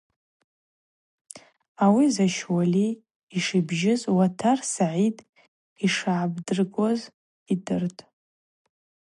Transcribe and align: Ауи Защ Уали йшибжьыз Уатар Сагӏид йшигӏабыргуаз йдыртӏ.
Ауи 1.83 2.05
Защ 2.15 2.37
Уали 2.53 2.87
йшибжьыз 3.37 4.01
Уатар 4.15 4.59
Сагӏид 4.73 5.17
йшигӏабыргуаз 5.85 7.01
йдыртӏ. 7.53 7.99